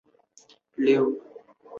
[0.03, 0.05] 圣
[0.87, 1.21] 索尔夫。